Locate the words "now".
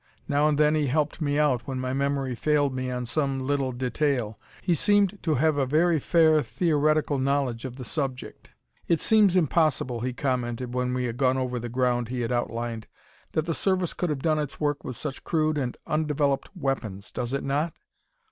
0.27-0.47